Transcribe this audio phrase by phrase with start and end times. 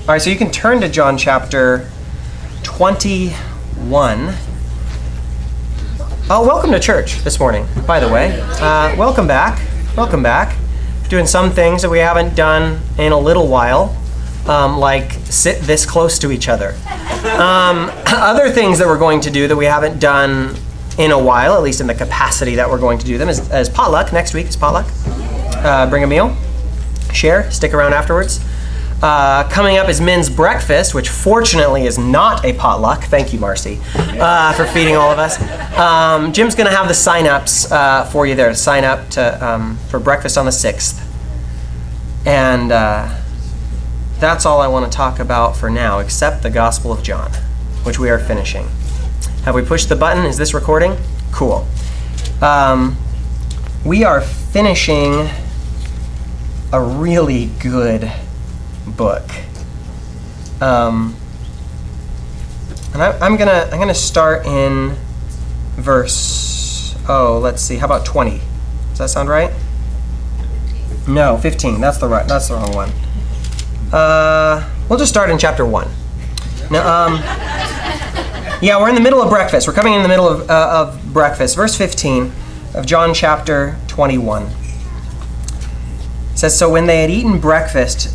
[0.00, 1.88] All right, so you can turn to John chapter
[2.64, 4.34] 21.
[6.28, 8.40] Oh, welcome to church this morning, by the way.
[8.40, 9.60] Uh, welcome back.
[9.96, 10.56] Welcome back.
[11.10, 13.94] Doing some things that we haven't done in a little while,
[14.46, 16.70] um, like sit this close to each other.
[17.38, 20.56] Um, other things that we're going to do that we haven't done
[20.98, 23.48] in a while, at least in the capacity that we're going to do them, is,
[23.52, 24.12] is potluck.
[24.14, 24.86] Next week is potluck.
[25.62, 26.34] Uh, bring a meal,
[27.12, 28.40] share, stick around afterwards.
[29.02, 33.04] Uh, coming up is men's breakfast, which fortunately is not a potluck.
[33.04, 35.40] Thank you, Marcy, uh, for feeding all of us.
[35.78, 38.50] Um, Jim's going to have the sign-ups uh, for you there.
[38.50, 41.00] To sign up to um, for breakfast on the sixth,
[42.26, 43.08] and uh,
[44.18, 47.30] that's all I want to talk about for now, except the Gospel of John,
[47.84, 48.68] which we are finishing.
[49.44, 50.26] Have we pushed the button?
[50.26, 50.98] Is this recording?
[51.32, 51.66] Cool.
[52.42, 52.98] Um,
[53.82, 55.30] we are finishing
[56.70, 58.12] a really good
[58.96, 59.24] book.
[60.60, 61.16] Um,
[62.92, 64.96] and I, am gonna I'm gonna start in
[65.76, 66.94] verse.
[67.08, 67.76] Oh, let's see.
[67.76, 68.40] How about 20?
[68.90, 69.52] Does that sound right?
[71.08, 71.80] No, 15.
[71.80, 72.26] That's the right.
[72.26, 72.90] That's the wrong one.
[73.92, 75.88] Uh, we'll just start in chapter one.
[76.70, 77.14] Now, um,
[78.62, 79.66] yeah, we're in the middle of breakfast.
[79.66, 81.56] We're coming in the middle of, uh, of breakfast.
[81.56, 82.30] Verse 15
[82.74, 84.44] of John chapter 21.
[84.44, 84.50] It
[86.34, 88.14] says, So when they had eaten breakfast,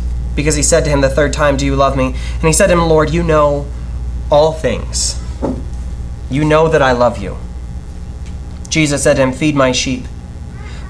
[0.35, 2.07] because he said to him the third time, Do you love me?
[2.07, 3.67] And he said to him, Lord, you know
[4.29, 5.21] all things.
[6.29, 7.37] You know that I love you.
[8.69, 10.05] Jesus said to him, Feed my sheep.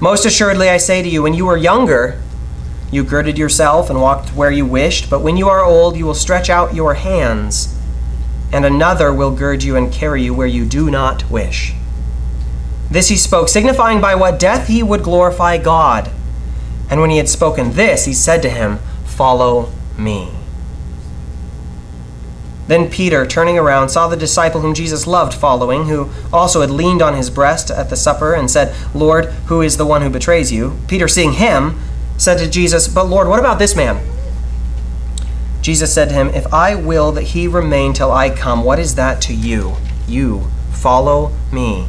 [0.00, 2.20] Most assuredly, I say to you, when you were younger,
[2.90, 6.14] you girded yourself and walked where you wished, but when you are old, you will
[6.14, 7.76] stretch out your hands,
[8.52, 11.74] and another will gird you and carry you where you do not wish.
[12.90, 16.10] This he spoke, signifying by what death he would glorify God.
[16.90, 18.78] And when he had spoken this, he said to him,
[19.16, 20.30] Follow me.
[22.68, 27.02] Then Peter, turning around, saw the disciple whom Jesus loved following, who also had leaned
[27.02, 30.50] on his breast at the supper and said, Lord, who is the one who betrays
[30.52, 30.78] you?
[30.88, 31.78] Peter, seeing him,
[32.16, 34.02] said to Jesus, But Lord, what about this man?
[35.60, 38.94] Jesus said to him, If I will that he remain till I come, what is
[38.94, 39.76] that to you?
[40.08, 41.88] You follow me.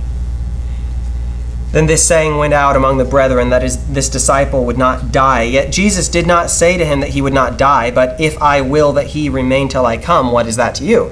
[1.73, 5.41] Then this saying went out among the brethren that is, this disciple would not die.
[5.41, 8.61] Yet Jesus did not say to him that he would not die, but if I
[8.61, 11.11] will that he remain till I come, what is that to you?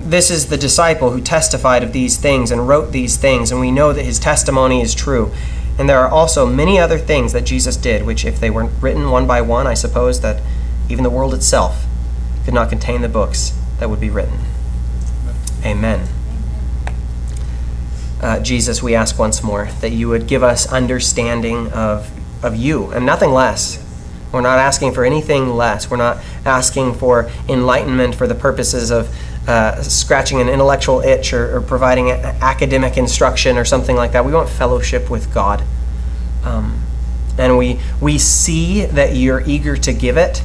[0.00, 3.70] This is the disciple who testified of these things and wrote these things, and we
[3.70, 5.32] know that his testimony is true.
[5.78, 9.10] And there are also many other things that Jesus did, which, if they were written
[9.10, 10.42] one by one, I suppose that
[10.90, 11.86] even the world itself
[12.44, 14.38] could not contain the books that would be written.
[15.64, 16.13] Amen
[18.24, 22.10] uh, Jesus, we ask once more that you would give us understanding of,
[22.42, 23.78] of you and nothing less.
[24.32, 25.90] We're not asking for anything less.
[25.90, 29.14] We're not asking for enlightenment for the purposes of
[29.46, 34.24] uh, scratching an intellectual itch or, or providing academic instruction or something like that.
[34.24, 35.62] We want fellowship with God.
[36.44, 36.82] Um,
[37.36, 40.42] and we, we see that you're eager to give it.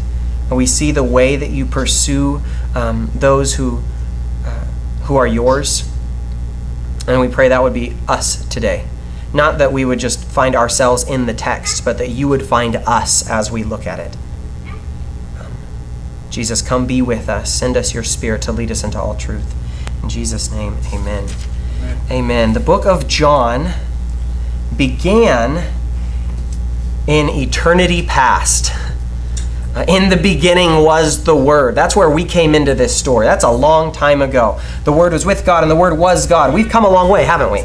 [0.50, 2.42] And we see the way that you pursue
[2.76, 3.82] um, those who,
[4.46, 4.66] uh,
[5.04, 5.89] who are yours.
[7.10, 8.86] And we pray that would be us today.
[9.34, 12.76] Not that we would just find ourselves in the text, but that you would find
[12.76, 14.16] us as we look at it.
[15.40, 15.52] Um,
[16.30, 17.52] Jesus, come be with us.
[17.52, 19.56] Send us your Spirit to lead us into all truth.
[20.04, 21.28] In Jesus' name, amen.
[21.80, 21.98] Amen.
[22.12, 22.54] amen.
[22.54, 23.74] The book of John
[24.78, 25.74] began
[27.08, 28.72] in eternity past.
[29.76, 31.76] Uh, in the beginning was the Word.
[31.76, 33.26] That's where we came into this story.
[33.26, 34.60] That's a long time ago.
[34.84, 36.54] The Word was with God, and the Word was God.
[36.54, 37.64] We've come a long way, haven't we?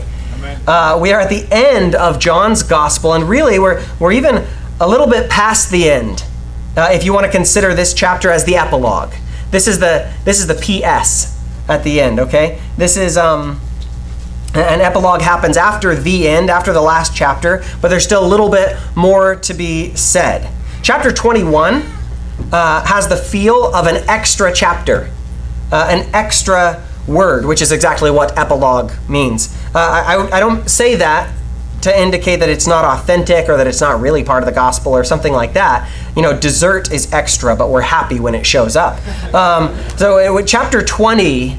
[0.66, 4.44] Uh, we are at the end of John's Gospel, and really, we're, we're even
[4.80, 6.24] a little bit past the end.
[6.76, 9.12] Uh, if you want to consider this chapter as the epilogue,
[9.50, 11.40] this is the this is the P.S.
[11.68, 12.18] at the end.
[12.18, 13.60] Okay, this is um,
[14.54, 18.50] an epilogue happens after the end, after the last chapter, but there's still a little
[18.50, 20.50] bit more to be said.
[20.82, 21.82] Chapter 21
[22.52, 25.10] uh, has the feel of an extra chapter,
[25.72, 29.54] uh, an extra word, which is exactly what epilogue means.
[29.74, 31.32] Uh, I, I don't say that
[31.82, 34.92] to indicate that it's not authentic or that it's not really part of the gospel
[34.92, 35.90] or something like that.
[36.16, 39.00] You know, dessert is extra, but we're happy when it shows up.
[39.34, 41.58] Um, so, it, chapter 20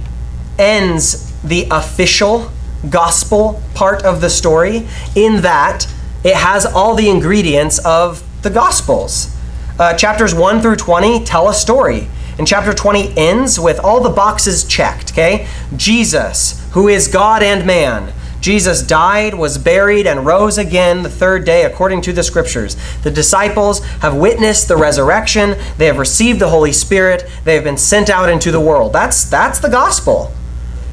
[0.57, 2.49] ends the official
[2.89, 5.87] gospel part of the story in that
[6.23, 9.34] it has all the ingredients of the gospels.
[9.77, 12.07] Uh, chapters 1 through 20 tell a story.
[12.37, 15.47] And chapter 20 ends with all the boxes checked, okay?
[15.75, 18.13] Jesus, who is God and man.
[18.41, 22.77] Jesus died, was buried, and rose again the third day according to the scriptures.
[23.03, 25.55] The disciples have witnessed the resurrection.
[25.77, 27.27] They have received the Holy Spirit.
[27.43, 28.93] They have been sent out into the world.
[28.93, 30.31] That's, that's the gospel.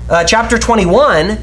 [0.08, 1.38] Uh, chapter 21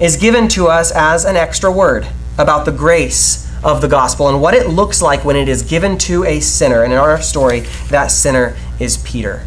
[0.00, 2.06] is given to us as an extra word
[2.36, 5.96] about the grace of the gospel and what it looks like when it is given
[5.98, 6.84] to a sinner.
[6.84, 9.46] And in our story, that sinner is Peter.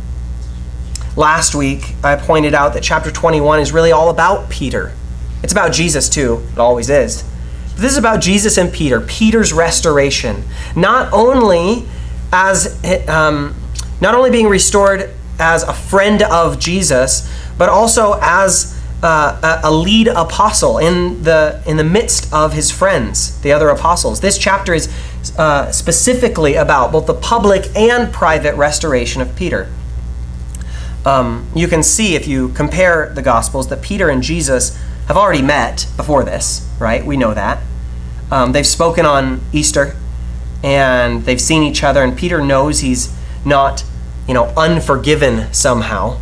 [1.15, 4.93] Last week, I pointed out that chapter 21 is really all about Peter.
[5.43, 7.23] It's about Jesus too, it always is.
[7.73, 10.43] But this is about Jesus and Peter, Peter's restoration.
[10.75, 11.87] Not only
[12.33, 13.55] as um,
[14.01, 20.07] not only being restored as a friend of Jesus, but also as uh, a lead
[20.07, 24.21] apostle in the in the midst of his friends, the other apostles.
[24.21, 24.87] This chapter is
[25.37, 29.71] uh, specifically about both the public and private restoration of Peter.
[31.05, 34.75] Um, you can see if you compare the Gospels that Peter and Jesus
[35.07, 37.05] have already met before this, right?
[37.05, 37.61] We know that.
[38.29, 39.95] Um, they've spoken on Easter
[40.63, 43.15] and they've seen each other, and Peter knows he's
[43.45, 43.85] not,
[44.27, 46.19] you know, unforgiven somehow.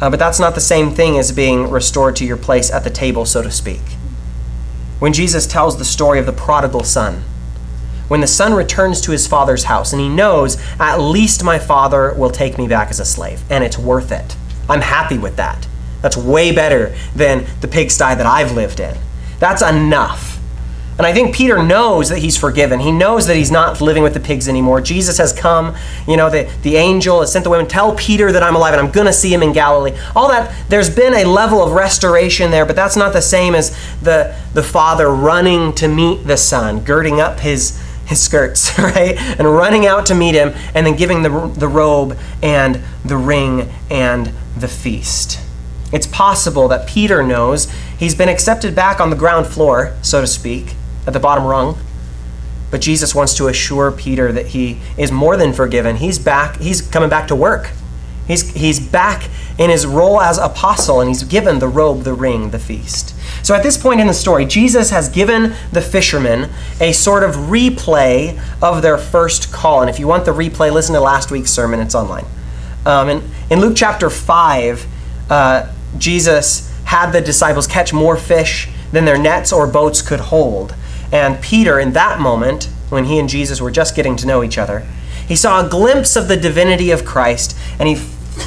[0.00, 2.90] Uh, but that's not the same thing as being restored to your place at the
[2.90, 3.80] table, so to speak.
[4.98, 7.24] When Jesus tells the story of the prodigal son,
[8.08, 12.12] when the son returns to his father's house and he knows, at least my father
[12.14, 14.36] will take me back as a slave, and it's worth it.
[14.68, 15.66] I'm happy with that.
[16.02, 18.96] That's way better than the pigsty that I've lived in.
[19.38, 20.33] That's enough.
[20.96, 22.78] And I think Peter knows that he's forgiven.
[22.78, 24.80] He knows that he's not living with the pigs anymore.
[24.80, 25.74] Jesus has come.
[26.06, 28.86] You know, the, the angel has sent the women, tell Peter that I'm alive and
[28.86, 29.96] I'm going to see him in Galilee.
[30.14, 33.76] All that, there's been a level of restoration there, but that's not the same as
[34.02, 39.16] the, the father running to meet the son, girding up his, his skirts, right?
[39.18, 43.68] And running out to meet him and then giving the, the robe and the ring
[43.90, 45.40] and the feast.
[45.92, 47.68] It's possible that Peter knows
[47.98, 50.74] he's been accepted back on the ground floor, so to speak
[51.06, 51.78] at the bottom rung.
[52.70, 55.96] But Jesus wants to assure Peter that he is more than forgiven.
[55.96, 57.70] He's back, he's coming back to work.
[58.26, 59.28] He's, he's back
[59.58, 63.14] in his role as apostle, and he's given the robe, the ring, the feast.
[63.44, 67.34] So at this point in the story, Jesus has given the fishermen a sort of
[67.34, 69.82] replay of their first call.
[69.82, 72.24] And if you want the replay, listen to last week's sermon, it's online.
[72.86, 74.86] Um, and in Luke chapter 5,
[75.30, 80.74] uh, Jesus had the disciples catch more fish than their nets or boats could hold.
[81.14, 84.58] And Peter, in that moment, when he and Jesus were just getting to know each
[84.58, 84.84] other,
[85.28, 87.94] he saw a glimpse of the divinity of Christ, and he,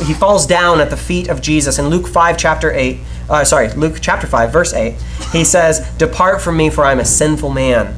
[0.05, 1.79] he falls down at the feet of Jesus.
[1.79, 2.99] In Luke 5, chapter 8,
[3.29, 4.95] uh, sorry, Luke chapter 5, verse 8,
[5.31, 7.95] he says, Depart from me, for I'm a sinful man.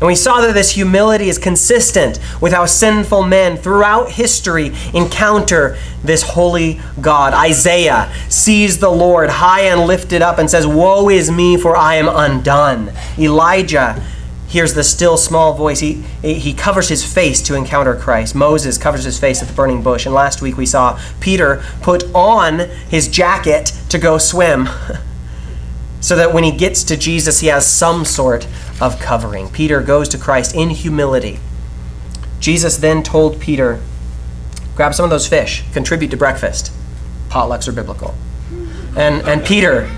[0.00, 5.76] And we saw that this humility is consistent with how sinful men throughout history encounter
[6.04, 7.34] this holy God.
[7.34, 11.96] Isaiah sees the Lord high and lifted up and says, Woe is me, for I
[11.96, 12.92] am undone.
[13.18, 14.00] Elijah
[14.46, 15.80] hears the still small voice.
[15.80, 18.34] He, he covers his face to encounter Christ.
[18.36, 20.06] Moses covers his face at the burning bush.
[20.06, 24.68] And last week we saw Peter put on his jacket to go swim.
[26.00, 28.46] so that when he gets to Jesus, he has some sort
[28.80, 29.48] of covering.
[29.48, 31.40] Peter goes to Christ in humility.
[32.40, 33.80] Jesus then told Peter,
[34.76, 36.70] Grab some of those fish, contribute to breakfast.
[37.28, 38.14] Potlucks are biblical.
[38.96, 39.90] And, and Peter,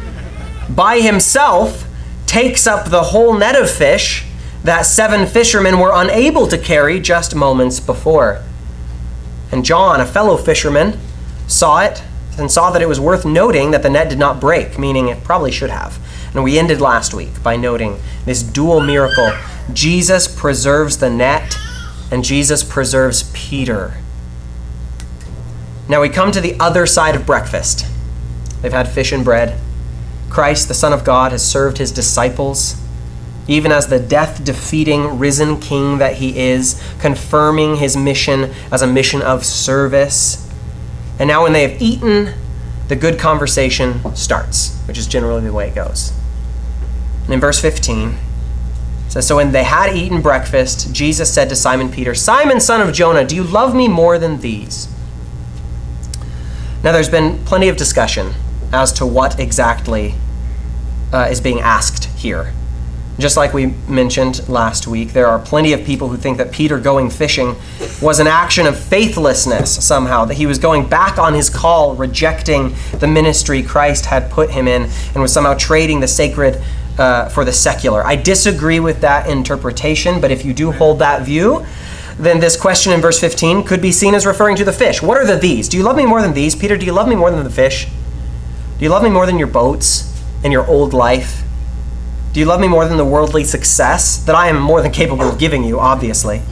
[0.70, 1.86] by himself,
[2.26, 4.24] takes up the whole net of fish
[4.64, 8.42] that seven fishermen were unable to carry just moments before.
[9.52, 10.98] And John, a fellow fisherman,
[11.46, 12.02] saw it
[12.38, 15.22] and saw that it was worth noting that the net did not break, meaning it
[15.24, 15.98] probably should have.
[16.34, 19.32] And we ended last week by noting this dual miracle
[19.72, 21.56] Jesus preserves the net,
[22.10, 23.94] and Jesus preserves Peter.
[25.88, 27.86] Now we come to the other side of breakfast.
[28.62, 29.58] They've had fish and bread.
[30.28, 32.76] Christ, the Son of God, has served his disciples,
[33.48, 38.86] even as the death defeating risen king that he is, confirming his mission as a
[38.86, 40.48] mission of service.
[41.18, 42.34] And now, when they have eaten,
[42.88, 46.12] the good conversation starts, which is generally the way it goes.
[47.30, 48.16] In verse 15,
[49.08, 52.94] says, So when they had eaten breakfast, Jesus said to Simon Peter, Simon, son of
[52.94, 54.88] Jonah, do you love me more than these?
[56.82, 58.32] Now, there's been plenty of discussion
[58.72, 60.14] as to what exactly
[61.12, 62.52] uh, is being asked here.
[63.18, 66.78] Just like we mentioned last week, there are plenty of people who think that Peter
[66.80, 67.54] going fishing
[68.00, 72.74] was an action of faithlessness somehow, that he was going back on his call, rejecting
[72.98, 76.62] the ministry Christ had put him in, and was somehow trading the sacred
[77.00, 78.04] uh, for the secular.
[78.04, 81.64] I disagree with that interpretation, but if you do hold that view,
[82.18, 85.00] then this question in verse 15 could be seen as referring to the fish.
[85.02, 85.66] What are the these?
[85.68, 86.54] Do you love me more than these?
[86.54, 87.86] Peter, do you love me more than the fish?
[88.78, 91.42] Do you love me more than your boats and your old life?
[92.34, 95.24] Do you love me more than the worldly success that I am more than capable
[95.24, 96.42] of giving you, obviously?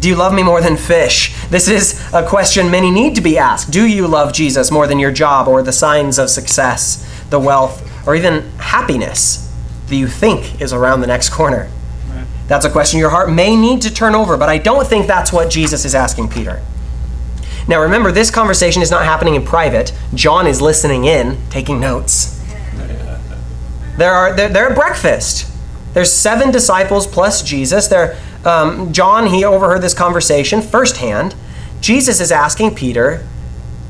[0.00, 1.32] Do you love me more than fish?
[1.46, 3.70] This is a question many need to be asked.
[3.70, 7.88] Do you love Jesus more than your job or the signs of success, the wealth,
[8.06, 9.43] or even happiness
[9.94, 11.70] that you think is around the next corner?
[12.48, 15.32] That's a question your heart may need to turn over, but I don't think that's
[15.32, 16.60] what Jesus is asking Peter.
[17.68, 19.92] Now remember, this conversation is not happening in private.
[20.14, 22.40] John is listening in, taking notes.
[23.96, 25.48] There are they're, they're at breakfast.
[25.92, 27.86] There's seven disciples plus Jesus.
[27.86, 31.36] There, um, John he overheard this conversation firsthand.
[31.80, 33.24] Jesus is asking Peter,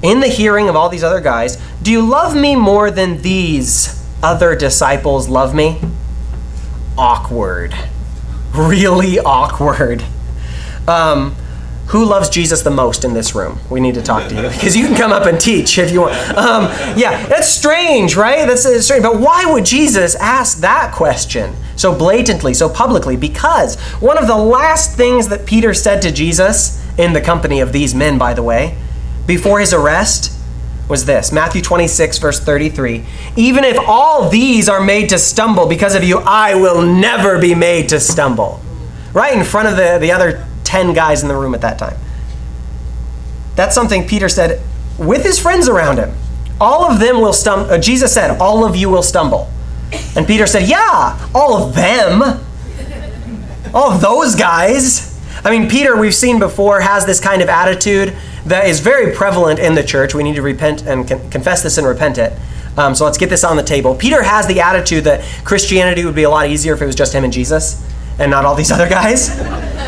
[0.02, 4.03] in the hearing of all these other guys, "Do you love me more than these
[4.24, 5.80] other disciples love me?"
[6.96, 7.74] Awkward,
[8.54, 10.02] really awkward.
[10.88, 11.34] Um,
[11.88, 13.58] who loves Jesus the most in this room?
[13.68, 16.00] We need to talk to you because you can come up and teach if you
[16.00, 16.14] want.
[16.36, 16.64] Um,
[16.96, 18.46] yeah, that's strange, right?
[18.46, 19.02] That's uh, strange.
[19.02, 23.16] But why would Jesus ask that question so blatantly, so publicly?
[23.16, 27.72] Because one of the last things that Peter said to Jesus, in the company of
[27.72, 28.76] these men, by the way,
[29.26, 30.32] before his arrest,
[30.88, 33.04] was this Matthew 26, verse 33.
[33.36, 37.54] Even if all these are made to stumble because of you, I will never be
[37.54, 38.60] made to stumble.
[39.12, 41.96] Right in front of the, the other 10 guys in the room at that time.
[43.54, 44.60] That's something Peter said
[44.98, 46.12] with his friends around him.
[46.60, 47.70] All of them will stumble.
[47.70, 49.50] Uh, Jesus said, All of you will stumble.
[50.16, 52.22] And Peter said, Yeah, all of them.
[53.72, 55.13] All of those guys.
[55.44, 58.14] I mean, Peter, we've seen before, has this kind of attitude
[58.46, 60.14] that is very prevalent in the church.
[60.14, 62.32] We need to repent and con- confess this and repent it.
[62.76, 63.94] Um, so let's get this on the table.
[63.94, 67.14] Peter has the attitude that Christianity would be a lot easier if it was just
[67.14, 67.86] him and Jesus
[68.18, 69.38] and not all these other guys.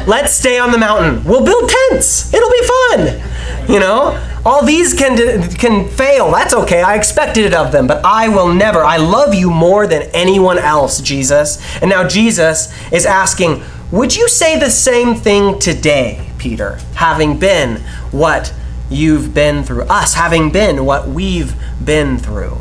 [0.07, 1.25] Let's stay on the mountain.
[1.25, 2.33] We'll build tents.
[2.33, 3.73] It'll be fun.
[3.73, 5.17] You know, all these can
[5.57, 6.31] can fail.
[6.31, 6.83] That's okay.
[6.83, 8.85] I expected it of them, but I will never.
[8.85, 11.61] I love you more than anyone else, Jesus.
[11.81, 17.77] And now Jesus is asking, "Would you say the same thing today, Peter, having been
[18.11, 18.53] what
[18.91, 19.83] you've been through?
[19.83, 22.59] Us having been what we've been through.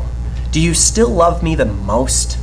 [0.50, 2.38] Do you still love me the most?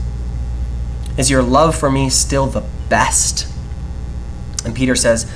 [1.18, 3.48] Is your love for me still the best?"
[4.66, 5.30] And Peter says,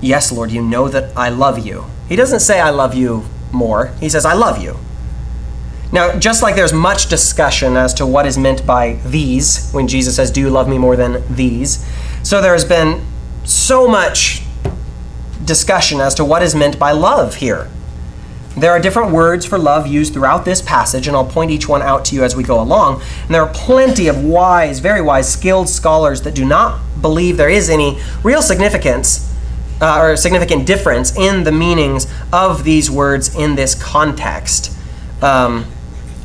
[0.00, 1.84] Yes, Lord, you know that I love you.
[2.08, 3.92] He doesn't say, I love you more.
[4.00, 4.76] He says, I love you.
[5.92, 10.16] Now, just like there's much discussion as to what is meant by these when Jesus
[10.16, 11.86] says, Do you love me more than these?
[12.22, 13.04] So there has been
[13.44, 14.42] so much
[15.44, 17.68] discussion as to what is meant by love here.
[18.56, 21.82] There are different words for love used throughout this passage, and I'll point each one
[21.82, 23.02] out to you as we go along.
[23.24, 27.48] And there are plenty of wise, very wise, skilled scholars that do not believe there
[27.48, 29.32] is any real significance
[29.80, 34.76] uh, or significant difference in the meanings of these words in this context.
[35.22, 35.64] Um,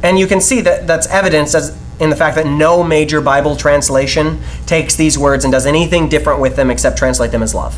[0.04, 3.56] and you can see that that's evidence as in the fact that no major Bible
[3.56, 7.76] translation takes these words and does anything different with them except translate them as love.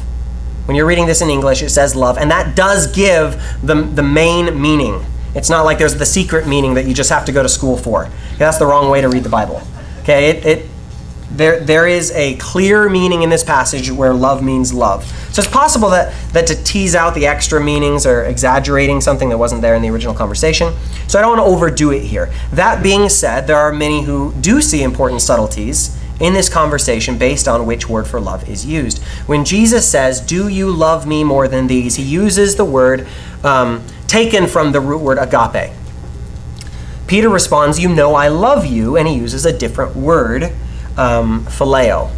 [0.66, 4.04] When you're reading this in English, it says love, and that does give the, the
[4.04, 5.04] main meaning.
[5.34, 7.78] It's not like there's the secret meaning that you just have to go to school
[7.78, 8.10] for.
[8.38, 9.62] That's the wrong way to read the Bible.
[10.02, 10.69] Okay, it, it
[11.32, 15.06] there, there is a clear meaning in this passage where love means love.
[15.32, 19.38] So it's possible that, that to tease out the extra meanings or exaggerating something that
[19.38, 20.74] wasn't there in the original conversation.
[21.08, 22.32] So I don't want to overdo it here.
[22.52, 27.48] That being said, there are many who do see important subtleties in this conversation based
[27.48, 29.02] on which word for love is used.
[29.26, 31.96] When Jesus says, Do you love me more than these?
[31.96, 33.08] he uses the word
[33.44, 35.72] um, taken from the root word agape.
[37.08, 40.52] Peter responds, You know I love you, and he uses a different word,
[40.98, 42.12] um, phileo.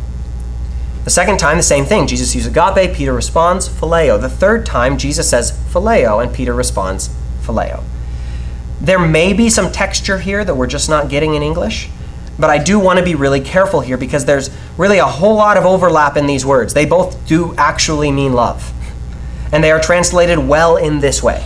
[1.03, 2.05] The second time, the same thing.
[2.05, 4.21] Jesus uses agape, Peter responds, phileo.
[4.21, 7.09] The third time, Jesus says phileo, and Peter responds,
[7.41, 7.83] phileo.
[8.79, 11.89] There may be some texture here that we're just not getting in English.
[12.39, 15.57] But I do want to be really careful here because there's really a whole lot
[15.57, 16.73] of overlap in these words.
[16.73, 18.73] They both do actually mean love.
[19.51, 21.45] And they are translated well in this way.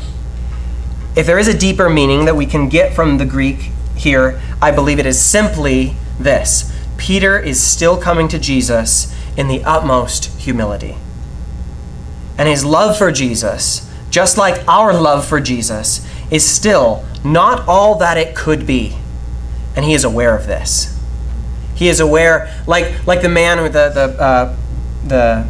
[1.15, 4.71] If there is a deeper meaning that we can get from the Greek here, I
[4.71, 10.97] believe it is simply this Peter is still coming to Jesus in the utmost humility.
[12.37, 17.95] And his love for Jesus, just like our love for Jesus, is still not all
[17.99, 18.97] that it could be
[19.75, 20.97] and he is aware of this.
[21.75, 24.55] He is aware, like, like the man with the, the, uh,
[25.05, 25.47] the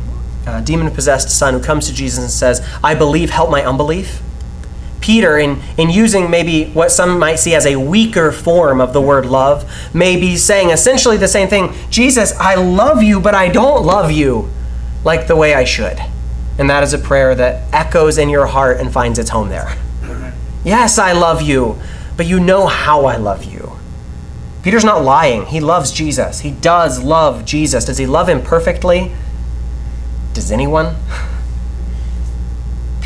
[0.47, 4.21] uh, demon possessed son who comes to Jesus and says, I believe, help my unbelief.
[5.05, 8.99] Peter, in, in using maybe what some might see as a weaker form of the
[8.99, 13.49] word love, may be saying essentially the same thing Jesus, I love you, but I
[13.49, 14.49] don't love you
[15.03, 15.99] like the way I should.
[16.57, 19.77] And that is a prayer that echoes in your heart and finds its home there.
[20.63, 21.79] Yes, I love you,
[22.17, 23.73] but you know how I love you.
[24.63, 25.45] Peter's not lying.
[25.45, 26.39] He loves Jesus.
[26.39, 27.85] He does love Jesus.
[27.85, 29.11] Does he love him perfectly?
[30.33, 30.95] Does anyone?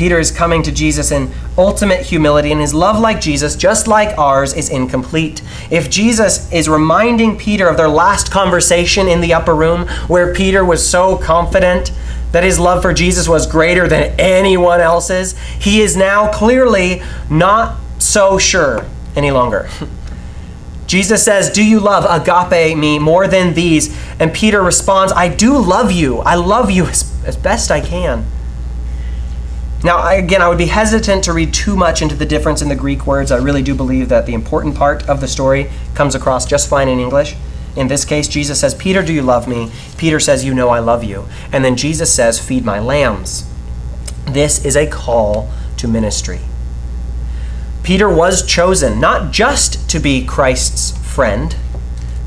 [0.00, 4.16] Peter is coming to Jesus in ultimate humility, and his love, like Jesus, just like
[4.16, 5.42] ours, is incomplete.
[5.70, 10.64] If Jesus is reminding Peter of their last conversation in the upper room, where Peter
[10.64, 11.92] was so confident
[12.32, 17.78] that his love for Jesus was greater than anyone else's, he is now clearly not
[17.98, 19.68] so sure any longer.
[20.86, 23.94] Jesus says, Do you love agape me more than these?
[24.18, 26.20] And Peter responds, I do love you.
[26.20, 28.24] I love you as, as best I can.
[29.82, 32.76] Now, again, I would be hesitant to read too much into the difference in the
[32.76, 33.32] Greek words.
[33.32, 36.88] I really do believe that the important part of the story comes across just fine
[36.88, 37.34] in English.
[37.76, 39.70] In this case, Jesus says, Peter, do you love me?
[39.96, 41.26] Peter says, You know I love you.
[41.50, 43.48] And then Jesus says, Feed my lambs.
[44.26, 46.40] This is a call to ministry.
[47.82, 51.56] Peter was chosen not just to be Christ's friend,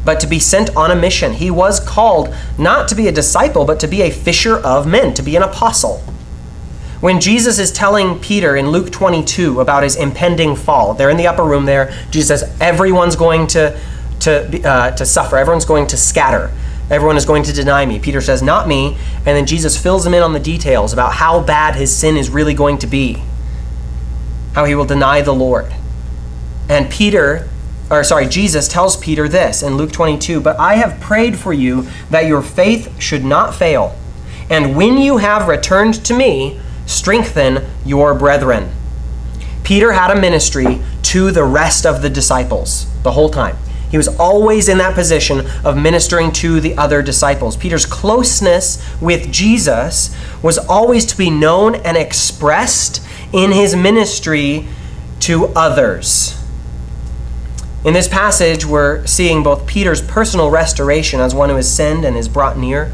[0.03, 1.33] but to be sent on a mission.
[1.33, 5.13] He was called not to be a disciple, but to be a fisher of men,
[5.13, 6.03] to be an apostle.
[7.03, 11.27] When Jesus is telling Peter in Luke 22 about his impending fall, they're in the
[11.27, 11.93] upper room there.
[12.11, 13.77] Jesus says, Everyone's going to,
[14.21, 16.49] to, uh, to suffer, everyone's going to scatter.
[16.89, 17.99] Everyone is going to deny me.
[17.99, 18.95] Peter says, Not me.
[19.17, 22.29] And then Jesus fills him in on the details about how bad his sin is
[22.29, 23.21] really going to be,
[24.53, 25.73] how he will deny the Lord.
[26.69, 27.49] And Peter,
[27.91, 31.85] or sorry, Jesus tells Peter this in Luke 22 But I have prayed for you
[32.11, 33.93] that your faith should not fail.
[34.49, 38.69] And when you have returned to me, strengthen your brethren.
[39.63, 43.57] Peter had a ministry to the rest of the disciples the whole time.
[43.89, 47.55] He was always in that position of ministering to the other disciples.
[47.55, 54.67] Peter's closeness with Jesus was always to be known and expressed in his ministry
[55.19, 56.43] to others.
[57.85, 62.17] In this passage, we're seeing both Peter's personal restoration as one who is sinned and
[62.17, 62.91] is brought near,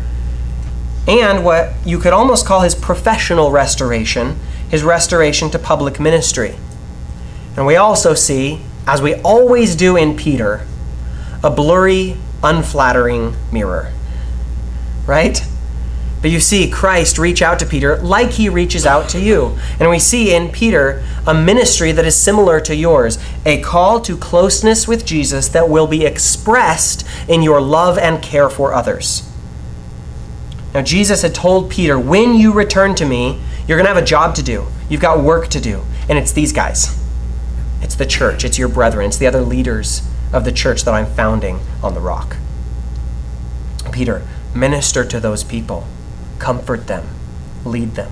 [1.07, 4.38] and what you could almost call his professional restoration,
[4.69, 6.55] his restoration to public ministry.
[7.55, 10.65] And we also see, as we always do in Peter,
[11.43, 13.91] a blurry, unflattering mirror.
[15.05, 15.43] Right?
[16.21, 19.57] But you see Christ reach out to Peter like he reaches out to you.
[19.79, 24.17] And we see in Peter a ministry that is similar to yours, a call to
[24.17, 29.28] closeness with Jesus that will be expressed in your love and care for others.
[30.73, 34.05] Now, Jesus had told Peter, when you return to me, you're going to have a
[34.05, 34.67] job to do.
[34.89, 35.84] You've got work to do.
[36.08, 36.95] And it's these guys
[37.82, 41.05] it's the church, it's your brethren, it's the other leaders of the church that I'm
[41.05, 42.36] founding on the rock.
[43.91, 44.21] Peter,
[44.53, 45.88] minister to those people,
[46.38, 47.08] comfort them,
[47.65, 48.12] lead them.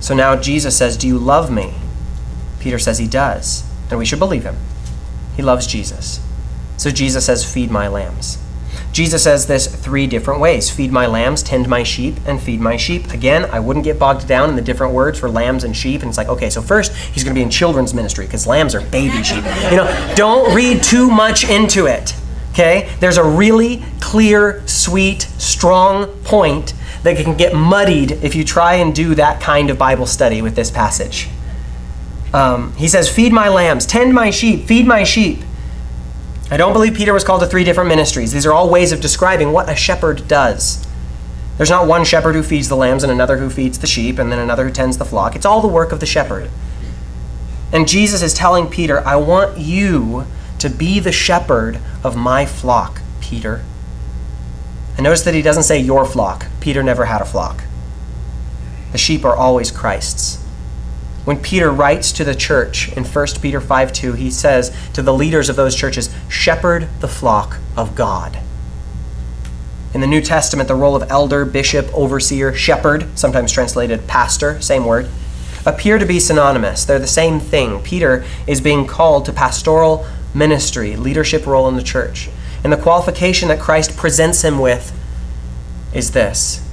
[0.00, 1.74] So now Jesus says, Do you love me?
[2.60, 4.56] Peter says he does, and we should believe him.
[5.36, 6.24] He loves Jesus.
[6.76, 8.41] So Jesus says, Feed my lambs.
[8.92, 12.76] Jesus says this three different ways feed my lambs, tend my sheep, and feed my
[12.76, 13.12] sheep.
[13.12, 16.02] Again, I wouldn't get bogged down in the different words for lambs and sheep.
[16.02, 18.74] And it's like, okay, so first he's going to be in children's ministry because lambs
[18.74, 19.44] are baby sheep.
[19.70, 22.14] You know, don't read too much into it.
[22.50, 22.94] Okay?
[23.00, 28.94] There's a really clear, sweet, strong point that can get muddied if you try and
[28.94, 31.28] do that kind of Bible study with this passage.
[32.34, 35.40] Um, he says, Feed my lambs, tend my sheep, feed my sheep.
[36.52, 38.30] I don't believe Peter was called to three different ministries.
[38.30, 40.86] These are all ways of describing what a shepherd does.
[41.56, 44.30] There's not one shepherd who feeds the lambs and another who feeds the sheep and
[44.30, 45.34] then another who tends the flock.
[45.34, 46.50] It's all the work of the shepherd.
[47.72, 50.26] And Jesus is telling Peter, I want you
[50.58, 53.64] to be the shepherd of my flock, Peter.
[54.96, 56.48] And notice that he doesn't say your flock.
[56.60, 57.64] Peter never had a flock.
[58.92, 60.41] The sheep are always Christ's.
[61.24, 65.14] When Peter writes to the church in 1 Peter 5 2, he says to the
[65.14, 68.38] leaders of those churches, Shepherd the flock of God.
[69.94, 74.84] In the New Testament, the role of elder, bishop, overseer, shepherd, sometimes translated pastor, same
[74.84, 75.08] word,
[75.66, 76.84] appear to be synonymous.
[76.84, 77.82] They're the same thing.
[77.82, 82.30] Peter is being called to pastoral ministry, leadership role in the church.
[82.64, 84.98] And the qualification that Christ presents him with
[85.92, 86.66] is this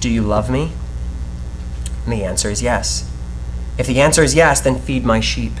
[0.00, 0.72] Do you love me?
[2.04, 3.10] And the answer is yes.
[3.78, 5.52] If the answer is yes, then feed my sheep.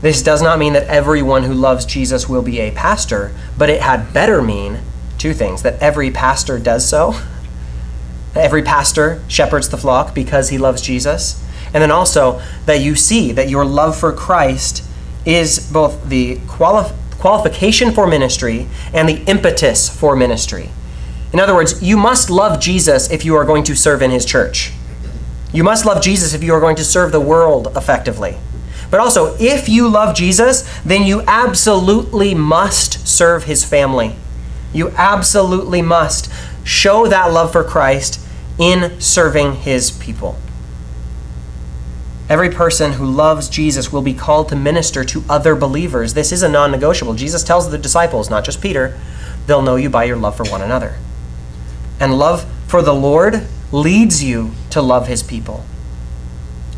[0.00, 3.80] This does not mean that everyone who loves Jesus will be a pastor, but it
[3.80, 4.80] had better mean
[5.18, 7.18] two things that every pastor does so.
[8.34, 11.42] That every pastor shepherds the flock because he loves Jesus.
[11.72, 14.84] And then also that you see that your love for Christ
[15.24, 20.68] is both the quali- qualification for ministry and the impetus for ministry.
[21.32, 24.26] In other words, you must love Jesus if you are going to serve in his
[24.26, 24.72] church.
[25.54, 28.36] You must love Jesus if you are going to serve the world effectively.
[28.90, 34.16] But also, if you love Jesus, then you absolutely must serve his family.
[34.72, 36.30] You absolutely must
[36.64, 38.20] show that love for Christ
[38.58, 40.36] in serving his people.
[42.28, 46.14] Every person who loves Jesus will be called to minister to other believers.
[46.14, 47.14] This is a non negotiable.
[47.14, 48.98] Jesus tells the disciples, not just Peter,
[49.46, 50.96] they'll know you by your love for one another.
[52.00, 55.64] And love for the Lord leads you to love his people.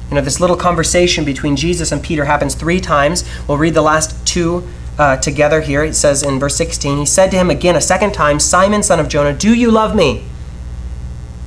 [0.08, 3.24] You know, this little conversation between Jesus and Peter happens three times.
[3.48, 5.82] We'll read the last two uh, together here.
[5.82, 9.00] It says in verse 16, He said to him again a second time, Simon, son
[9.00, 10.24] of Jonah, do you love me?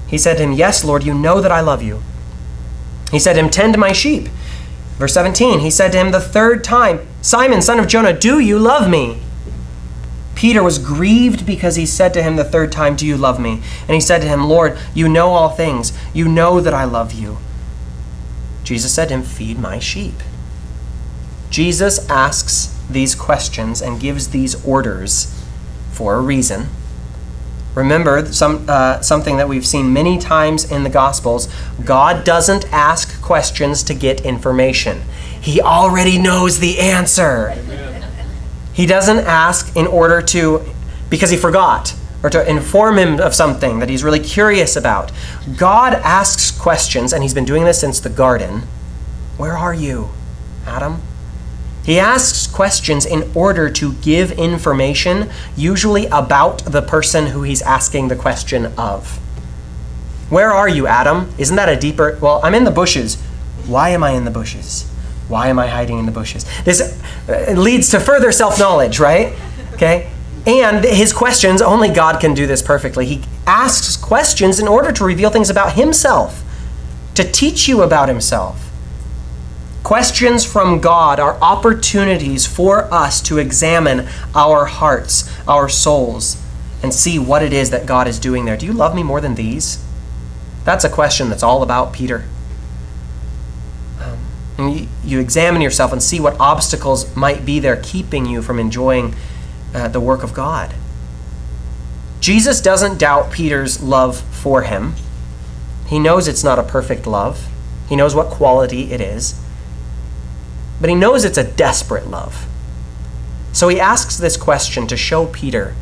[0.08, 2.02] He said to him, Yes, Lord, you know that I love you.
[3.12, 4.28] He said to him, Tend my sheep.
[4.98, 8.60] Verse 17, he said to him the third time, Simon, son of Jonah, do you
[8.60, 9.22] love me?
[10.40, 13.62] Peter was grieved because he said to him the third time, Do you love me?
[13.82, 15.92] And he said to him, Lord, you know all things.
[16.14, 17.40] You know that I love you.
[18.64, 20.14] Jesus said to him, Feed my sheep.
[21.50, 25.46] Jesus asks these questions and gives these orders
[25.92, 26.68] for a reason.
[27.76, 33.22] Remember some, uh, something that we've seen many times in the Gospels God doesn't ask
[33.22, 35.02] questions to get information,
[35.42, 37.50] He already knows the answer.
[37.50, 37.89] Amen.
[38.80, 40.64] He doesn't ask in order to,
[41.10, 45.12] because He forgot or to inform him of something that he's really curious about.
[45.58, 48.62] God asks questions, and he's been doing this since the garden.
[49.36, 50.12] Where are you,
[50.66, 51.02] Adam?
[51.84, 58.08] He asks questions in order to give information, usually about the person who he's asking
[58.08, 59.18] the question of.
[60.30, 61.34] Where are you, Adam?
[61.38, 62.18] Isn't that a deeper?
[62.22, 63.16] Well, I'm in the bushes.
[63.68, 64.89] Why am I in the bushes?
[65.30, 66.44] Why am I hiding in the bushes?
[66.64, 69.34] This uh, leads to further self knowledge, right?
[69.74, 70.12] Okay?
[70.46, 73.06] And his questions, only God can do this perfectly.
[73.06, 76.44] He asks questions in order to reveal things about himself,
[77.14, 78.70] to teach you about himself.
[79.84, 86.42] Questions from God are opportunities for us to examine our hearts, our souls,
[86.82, 88.58] and see what it is that God is doing there.
[88.58, 89.84] Do you love me more than these?
[90.66, 92.26] That's a question that's all about Peter.
[94.60, 98.60] And you, you examine yourself and see what obstacles might be there keeping you from
[98.60, 99.16] enjoying
[99.74, 100.76] uh, the work of God.
[102.20, 104.96] Jesus doesn't doubt Peter's love for him.
[105.88, 107.48] He knows it's not a perfect love,
[107.88, 109.42] he knows what quality it is,
[110.82, 112.46] but he knows it's a desperate love.
[113.54, 115.74] So he asks this question to show Peter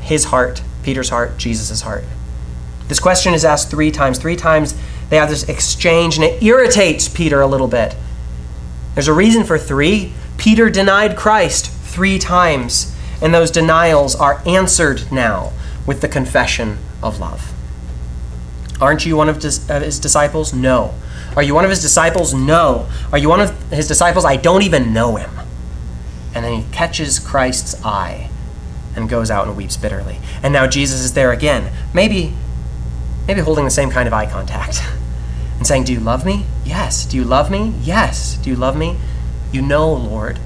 [0.00, 2.04] his heart, Peter's heart, Jesus' heart.
[2.88, 4.18] This question is asked three times.
[4.18, 4.74] Three times
[5.10, 7.96] they have this exchange, and it irritates Peter a little bit.
[8.94, 10.12] There's a reason for three.
[10.36, 15.52] Peter denied Christ three times, and those denials are answered now
[15.86, 17.52] with the confession of love.
[18.80, 20.52] Aren't you one of uh, his disciples?
[20.52, 20.94] No.
[21.36, 22.34] Are you one of his disciples?
[22.34, 22.88] No.
[23.10, 24.24] Are you one of his disciples?
[24.24, 25.30] I don't even know him.
[26.34, 28.30] And then he catches Christ's eye
[28.94, 30.18] and goes out and weeps bitterly.
[30.42, 32.34] And now Jesus is there again, maybe
[33.26, 34.82] maybe holding the same kind of eye contact
[35.58, 37.04] and saying, "Do you love me?" Yes.
[37.04, 37.74] Do you love me?
[37.82, 38.36] Yes.
[38.36, 38.96] Do you love me?
[39.52, 40.38] You know, Lord,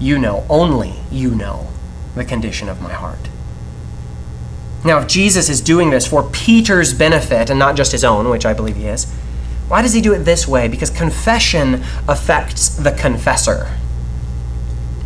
[0.00, 1.68] you know, only you know
[2.14, 3.28] the condition of my heart.
[4.84, 8.44] Now, if Jesus is doing this for Peter's benefit and not just his own, which
[8.44, 9.06] I believe he is,
[9.66, 10.68] why does he do it this way?
[10.68, 13.70] Because confession affects the confessor.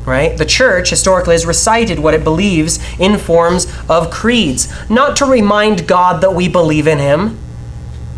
[0.05, 0.37] Right?
[0.37, 5.87] The church historically has recited what it believes in forms of creeds, not to remind
[5.87, 7.39] God that we believe in him,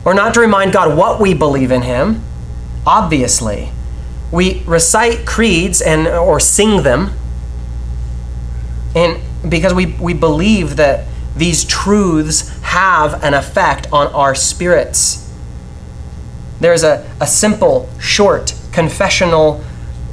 [0.04, 2.22] or not to remind God what we believe in him,
[2.86, 3.70] obviously,
[4.32, 7.12] we recite creeds and or sing them.
[8.94, 15.32] And because we, we believe that these truths have an effect on our spirits.
[16.60, 19.64] There's a, a simple short confessional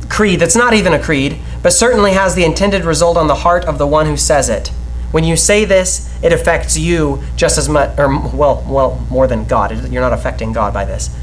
[0.09, 3.65] creed that's not even a creed but certainly has the intended result on the heart
[3.65, 4.69] of the one who says it.
[5.11, 9.45] When you say this it affects you just as much or well well more than
[9.45, 11.15] god you're not affecting god by this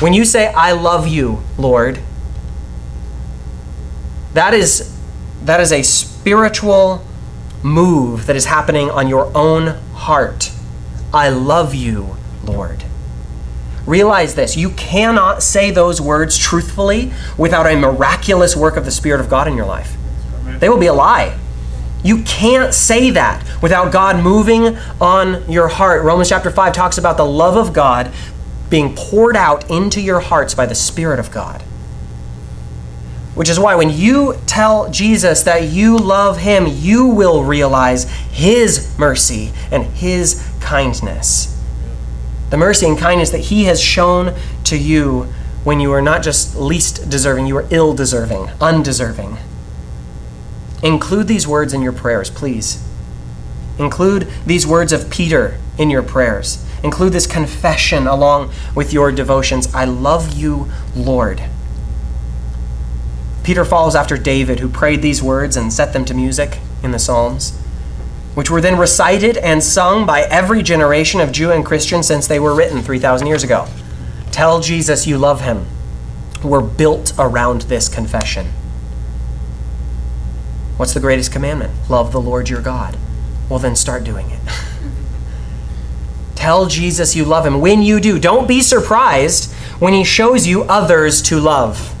[0.00, 2.00] when you say i love you lord
[4.36, 4.94] that is,
[5.44, 7.02] that is a spiritual
[7.62, 10.52] move that is happening on your own heart.
[11.12, 12.84] I love you, Lord.
[13.86, 19.22] realize this you cannot say those words truthfully without a miraculous work of the Spirit
[19.22, 19.96] of God in your life.
[20.58, 21.38] They will be a lie.
[22.04, 26.04] You can't say that without God moving on your heart.
[26.04, 28.12] Romans chapter 5 talks about the love of God
[28.70, 31.62] being poured out into your hearts by the Spirit of God.
[33.34, 38.98] Which is why when you tell Jesus that you love him, you will realize his
[38.98, 41.52] mercy and his kindness.
[42.50, 45.24] The mercy and kindness that he has shown to you
[45.64, 49.36] when you are not just least deserving, you are ill deserving, undeserving.
[50.82, 52.86] Include these words in your prayers, please.
[53.78, 56.64] Include these words of Peter in your prayers.
[56.82, 59.74] Include this confession along with your devotions.
[59.74, 61.42] I love you, Lord.
[63.42, 66.98] Peter follows after David, who prayed these words and set them to music in the
[66.98, 67.56] Psalms,
[68.34, 72.40] which were then recited and sung by every generation of Jew and Christian since they
[72.40, 73.66] were written 3,000 years ago.
[74.32, 75.66] Tell Jesus you love him.
[76.42, 78.48] We're built around this confession.
[80.76, 81.72] What's the greatest commandment?
[81.88, 82.96] Love the Lord your God.
[83.48, 84.40] Well, then start doing it.
[86.34, 87.60] Tell Jesus you love him.
[87.60, 91.94] When you do, don't be surprised when he shows you others to love.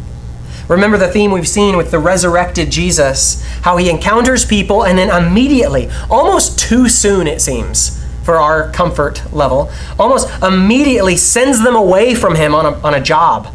[0.68, 5.10] Remember the theme we've seen with the resurrected Jesus, how he encounters people and then
[5.10, 12.14] immediately, almost too soon it seems for our comfort level, almost immediately sends them away
[12.14, 13.54] from him on a, on a job,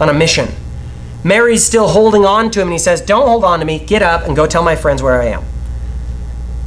[0.00, 0.48] on a mission.
[1.24, 3.78] Mary's still holding on to him, and he says, Don't hold on to me.
[3.78, 5.44] Get up and go tell my friends where I am.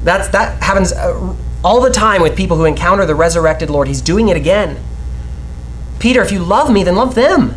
[0.03, 3.87] That's, that happens uh, all the time with people who encounter the resurrected Lord.
[3.87, 4.77] He's doing it again.
[5.99, 7.55] Peter, if you love me, then love them.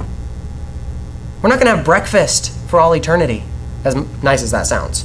[1.42, 3.44] We're not going to have breakfast for all eternity,
[3.84, 5.04] as nice as that sounds.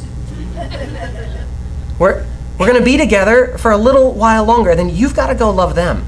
[1.99, 2.25] We're,
[2.57, 5.51] we're going to be together for a little while longer, then you've got to go
[5.51, 6.05] love them.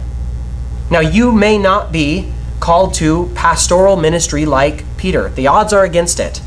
[0.89, 5.29] Now, you may not be called to pastoral ministry like Peter.
[5.29, 6.41] The odds are against it.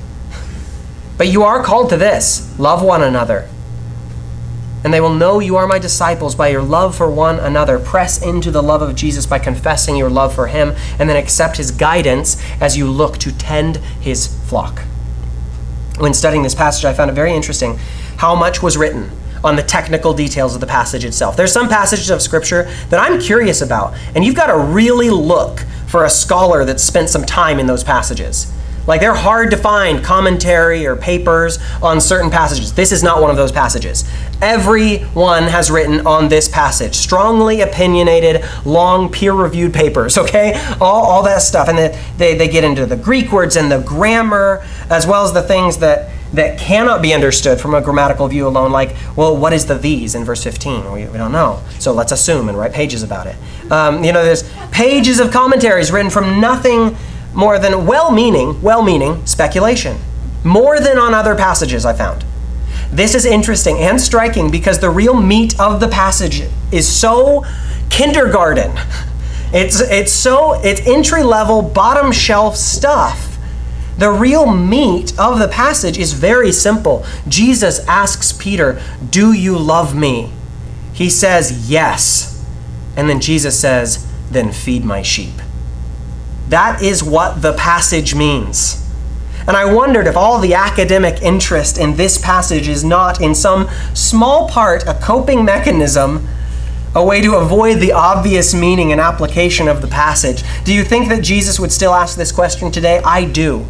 [1.16, 3.48] But you are called to this love one another.
[4.82, 7.78] And they will know you are my disciples by your love for one another.
[7.78, 11.56] Press into the love of Jesus by confessing your love for him, and then accept
[11.56, 14.80] his guidance as you look to tend his flock.
[15.98, 17.78] When studying this passage, I found it very interesting
[18.16, 19.12] how much was written
[19.44, 21.36] on the technical details of the passage itself.
[21.36, 25.60] There's some passages of Scripture that I'm curious about, and you've got to really look
[25.86, 28.52] for a scholar that spent some time in those passages.
[28.88, 32.72] Like they're hard to find commentary or papers on certain passages.
[32.72, 34.10] This is not one of those passages.
[34.40, 36.94] Everyone has written on this passage.
[36.94, 40.54] Strongly opinionated, long peer reviewed papers, okay?
[40.80, 41.68] All, all that stuff.
[41.68, 45.34] And they, they, they get into the Greek words and the grammar, as well as
[45.34, 49.52] the things that that cannot be understood from a grammatical view alone, like, well, what
[49.52, 50.92] is the these in verse 15?
[50.92, 51.62] We, we don't know.
[51.78, 53.36] So let's assume and write pages about it.
[53.70, 56.96] Um, you know, there's pages of commentaries written from nothing
[57.34, 59.98] more than well meaning, well meaning speculation.
[60.44, 62.24] More than on other passages, I found.
[62.90, 67.44] This is interesting and striking because the real meat of the passage is so
[67.90, 68.72] kindergarten.
[69.50, 73.27] It's, it's so, it's entry level, bottom shelf stuff
[73.98, 77.04] the real meat of the passage is very simple.
[77.26, 78.80] Jesus asks Peter,
[79.10, 80.32] Do you love me?
[80.92, 82.46] He says, Yes.
[82.96, 85.34] And then Jesus says, Then feed my sheep.
[86.48, 88.84] That is what the passage means.
[89.48, 93.68] And I wondered if all the academic interest in this passage is not, in some
[93.94, 96.28] small part, a coping mechanism,
[96.94, 100.44] a way to avoid the obvious meaning and application of the passage.
[100.64, 103.00] Do you think that Jesus would still ask this question today?
[103.04, 103.66] I do.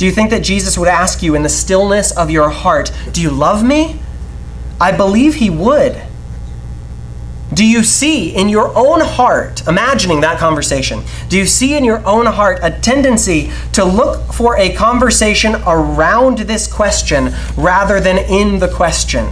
[0.00, 3.20] Do you think that Jesus would ask you in the stillness of your heart, Do
[3.20, 4.00] you love me?
[4.80, 6.00] I believe he would.
[7.52, 12.02] Do you see in your own heart, imagining that conversation, do you see in your
[12.06, 18.58] own heart a tendency to look for a conversation around this question rather than in
[18.58, 19.28] the question?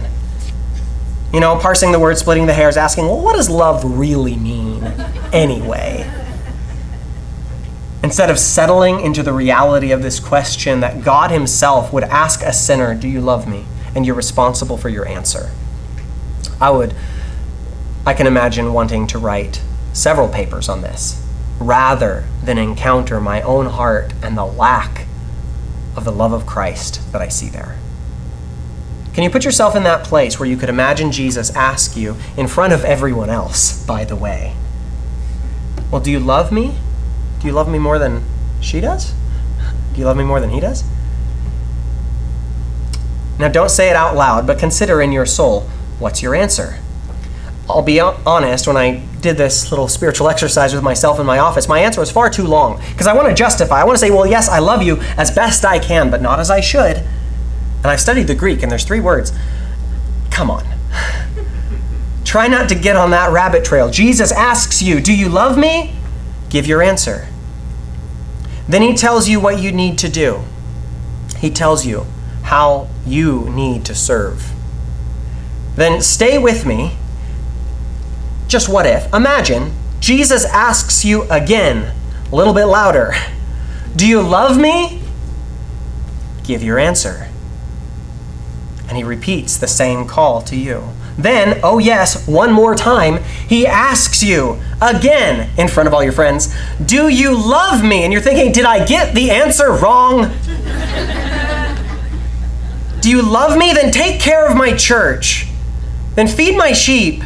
[1.33, 4.83] You know, parsing the word, splitting the hairs, asking, well, what does love really mean
[5.33, 6.18] anyway?
[8.01, 12.53] Instead of settling into the reality of this question that God Himself would ask a
[12.53, 13.65] sinner, Do you love me?
[13.93, 15.51] And you're responsible for your answer.
[16.61, 16.93] I would,
[18.05, 21.25] I can imagine wanting to write several papers on this
[21.59, 25.05] rather than encounter my own heart and the lack
[25.95, 27.77] of the love of Christ that I see there.
[29.13, 32.47] Can you put yourself in that place where you could imagine Jesus ask you in
[32.47, 34.55] front of everyone else, by the way,
[35.91, 36.77] Well, do you love me?
[37.39, 38.23] Do you love me more than
[38.61, 39.13] she does?
[39.93, 40.83] Do you love me more than he does?
[43.39, 45.61] Now, don't say it out loud, but consider in your soul
[45.97, 46.79] what's your answer?
[47.69, 51.67] I'll be honest, when I did this little spiritual exercise with myself in my office,
[51.67, 53.81] my answer was far too long because I want to justify.
[53.81, 56.39] I want to say, well, yes, I love you as best I can, but not
[56.39, 56.97] as I should.
[56.97, 59.31] And I've studied the Greek, and there's three words.
[60.31, 60.65] Come on.
[62.25, 63.89] Try not to get on that rabbit trail.
[63.89, 65.95] Jesus asks you, Do you love me?
[66.49, 67.27] Give your answer.
[68.67, 70.43] Then he tells you what you need to do.
[71.37, 72.05] He tells you
[72.43, 74.51] how you need to serve.
[75.75, 76.97] Then stay with me
[78.47, 79.13] just what if?
[79.13, 81.95] Imagine Jesus asks you again,
[82.31, 83.13] a little bit louder,
[83.95, 85.01] Do you love me?
[86.43, 87.27] Give your answer.
[88.87, 90.89] And he repeats the same call to you.
[91.19, 96.13] Then, oh yes, one more time, he asks you again in front of all your
[96.13, 98.03] friends, Do you love me?
[98.03, 100.31] And you're thinking, Did I get the answer wrong?
[103.01, 103.73] Do you love me?
[103.73, 105.47] Then take care of my church.
[106.15, 107.23] Then feed my sheep.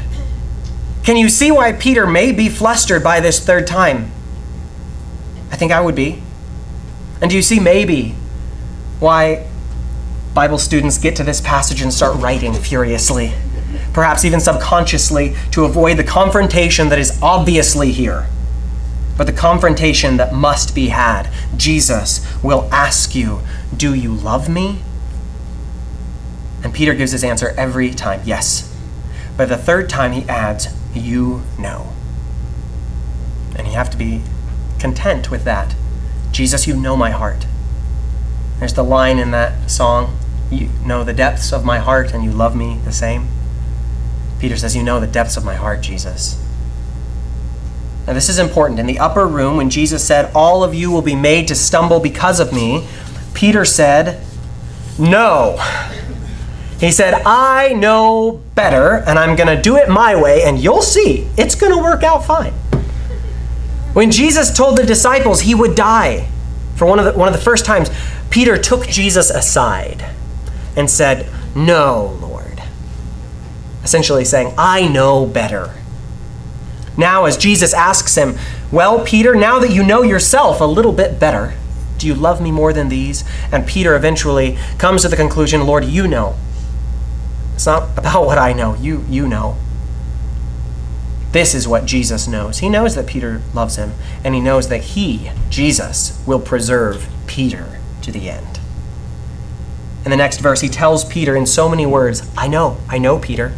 [1.04, 4.12] Can you see why Peter may be flustered by this third time?
[5.52, 6.22] I think I would be.
[7.22, 8.16] And do you see maybe
[9.00, 9.48] why
[10.34, 13.34] Bible students get to this passage and start writing furiously?
[13.94, 18.28] Perhaps even subconsciously to avoid the confrontation that is obviously here,
[19.18, 21.30] but the confrontation that must be had.
[21.56, 23.42] Jesus will ask you,
[23.76, 24.80] Do you love me?
[26.64, 28.74] And Peter gives his answer every time yes.
[29.36, 31.92] But the third time he adds, you know.
[33.56, 34.22] And you have to be
[34.80, 35.76] content with that.
[36.32, 37.46] Jesus, you know my heart.
[38.60, 40.18] There's the line in that song
[40.50, 43.28] You know the depths of my heart, and you love me the same.
[44.40, 46.40] Peter says, You know the depths of my heart, Jesus.
[48.08, 48.80] Now, this is important.
[48.80, 52.00] In the upper room, when Jesus said, All of you will be made to stumble
[52.00, 52.88] because of me,
[53.34, 54.24] Peter said,
[55.00, 55.58] No.
[56.80, 60.82] He said, I know better, and I'm going to do it my way, and you'll
[60.82, 62.54] see it's going to work out fine.
[63.94, 66.28] When Jesus told the disciples he would die,
[66.76, 67.90] for one of the, one of the first times,
[68.30, 70.04] Peter took Jesus aside
[70.76, 72.33] and said, No, Lord.
[73.84, 75.74] Essentially saying, I know better.
[76.98, 78.36] Now, as Jesus asks him,
[78.72, 81.56] Well, Peter, now that you know yourself a little bit better,
[81.98, 83.24] do you love me more than these?
[83.52, 86.36] And Peter eventually comes to the conclusion, Lord, you know.
[87.56, 88.76] It's not about what I know.
[88.76, 89.58] You, you know.
[91.32, 92.60] This is what Jesus knows.
[92.60, 93.94] He knows that Peter loves him,
[94.24, 98.60] and he knows that he, Jesus, will preserve Peter to the end.
[100.06, 103.18] In the next verse, he tells Peter in so many words, I know, I know,
[103.18, 103.54] Peter.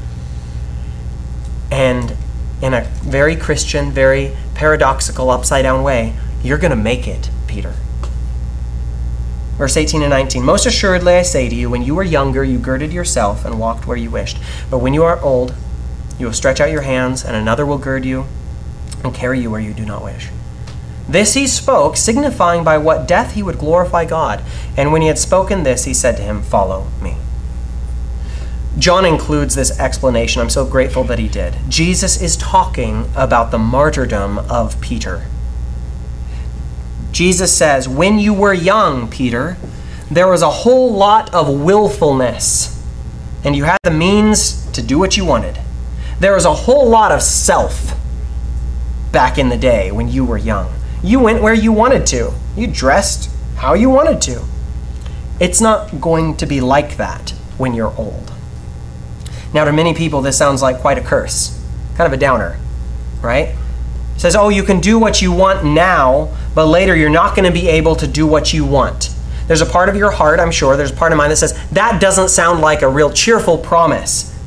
[1.71, 2.15] And
[2.61, 7.73] in a very Christian, very paradoxical, upside down way, you're going to make it, Peter.
[9.57, 12.59] Verse 18 and 19 Most assuredly I say to you, when you were younger, you
[12.59, 14.37] girded yourself and walked where you wished.
[14.69, 15.55] But when you are old,
[16.19, 18.25] you will stretch out your hands, and another will gird you
[19.03, 20.29] and carry you where you do not wish.
[21.07, 24.43] This he spoke, signifying by what death he would glorify God.
[24.75, 27.17] And when he had spoken this, he said to him, Follow me.
[28.77, 30.41] John includes this explanation.
[30.41, 31.55] I'm so grateful that he did.
[31.69, 35.25] Jesus is talking about the martyrdom of Peter.
[37.11, 39.55] Jesus says, When you were young, Peter,
[40.11, 42.83] there was a whole lot of willfulness,
[43.45, 45.57] and you had the means to do what you wanted.
[46.19, 47.93] There was a whole lot of self
[49.13, 50.73] back in the day when you were young.
[51.01, 54.43] You went where you wanted to, you dressed how you wanted to.
[55.39, 58.34] It's not going to be like that when you're old.
[59.55, 61.57] Now, to many people, this sounds like quite a curse,
[61.95, 62.59] kind of a downer,
[63.21, 63.55] right?
[64.15, 67.45] It says, oh, you can do what you want now, but later you're not going
[67.45, 69.15] to be able to do what you want.
[69.47, 71.57] There's a part of your heart, I'm sure, there's a part of mine that says,
[71.69, 74.37] that doesn't sound like a real cheerful promise.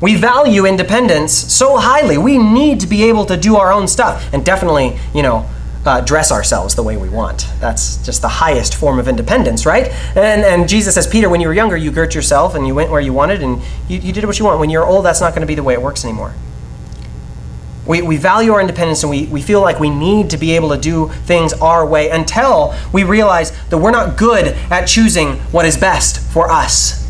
[0.00, 2.18] We value independence so highly.
[2.18, 5.48] We need to be able to do our own stuff and definitely, you know,
[5.84, 7.46] uh, dress ourselves the way we want.
[7.60, 9.88] That's just the highest form of independence, right?
[10.16, 12.90] And, and Jesus says, Peter, when you were younger, you girt yourself and you went
[12.90, 14.60] where you wanted and you, you did what you want.
[14.60, 16.34] When you're old, that's not going to be the way it works anymore.
[17.86, 20.68] We, we value our independence and we, we feel like we need to be able
[20.70, 25.64] to do things our way until we realize that we're not good at choosing what
[25.64, 27.08] is best for us.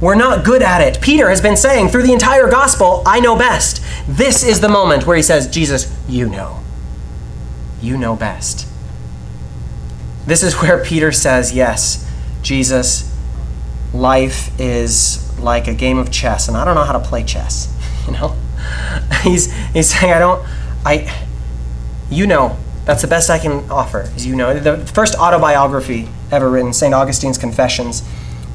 [0.00, 1.00] We're not good at it.
[1.00, 3.82] Peter has been saying through the entire gospel, I know best.
[4.08, 6.62] This is the moment where he says, Jesus, you know.
[7.80, 8.66] You know best.
[10.26, 12.10] This is where Peter says, Yes,
[12.42, 13.14] Jesus,
[13.92, 17.74] life is like a game of chess, and I don't know how to play chess,
[18.06, 18.36] you know?
[19.22, 20.44] he's he's saying I don't
[20.84, 21.24] I
[22.10, 26.50] you know that's the best I can offer is you know the first autobiography ever
[26.50, 26.92] written St.
[26.92, 28.02] Augustine's Confessions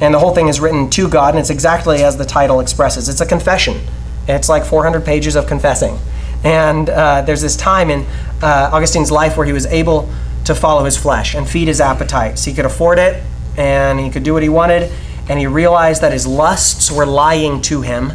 [0.02, 3.08] and the whole thing is written to God and it's exactly as the title expresses
[3.08, 3.82] it's a confession
[4.28, 5.98] It's like 400 pages of confessing.
[6.44, 8.06] And uh, there's this time in
[8.44, 10.10] uh, Augustine's life where he was able
[10.46, 12.44] to follow his flesh and feed his appetites.
[12.44, 13.24] He could afford it
[13.58, 14.92] and he could do what he wanted.
[15.30, 18.12] And he realized that his lusts were lying to him.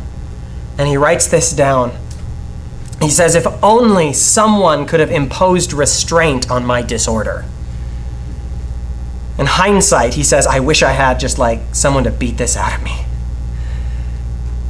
[0.76, 1.92] And he writes this down.
[3.00, 7.46] He says, If only someone could have imposed restraint on my disorder.
[9.38, 12.76] In hindsight, he says, I wish I had just like someone to beat this out
[12.76, 13.04] of me.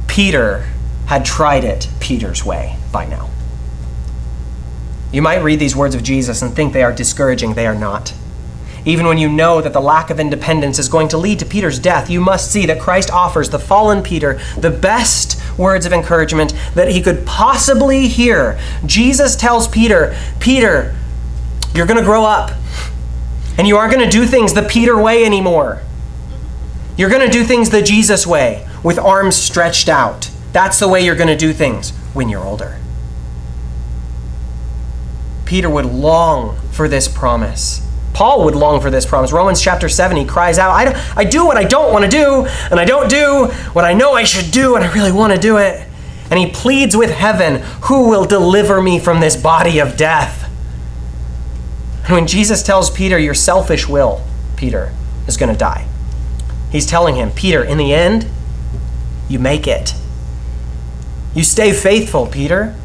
[0.07, 0.69] Peter
[1.07, 3.29] had tried it Peter's way by now.
[5.11, 7.53] You might read these words of Jesus and think they are discouraging.
[7.53, 8.13] They are not.
[8.85, 11.79] Even when you know that the lack of independence is going to lead to Peter's
[11.79, 16.53] death, you must see that Christ offers the fallen Peter the best words of encouragement
[16.75, 18.59] that he could possibly hear.
[18.85, 20.95] Jesus tells Peter, Peter,
[21.73, 22.51] you're going to grow up
[23.57, 25.81] and you aren't going to do things the Peter way anymore.
[26.97, 30.29] You're going to do things the Jesus way with arms stretched out.
[30.53, 32.77] That's the way you're going to do things when you're older.
[35.49, 37.83] Peter would long for this promise.
[38.13, 39.31] Paul would long for this promise.
[39.31, 42.45] Romans chapter 7, he cries out, I, I do what I don't want to do,
[42.69, 45.39] and I don't do what I know I should do, and I really want to
[45.39, 45.87] do it.
[46.29, 50.47] And he pleads with heaven, Who will deliver me from this body of death?
[52.03, 54.23] And when Jesus tells Peter, Your selfish will,
[54.55, 54.93] Peter,
[55.27, 55.87] is going to die,
[56.71, 58.27] he's telling him, Peter, in the end,
[59.27, 59.95] you make it.
[61.33, 62.75] You stay faithful, Peter.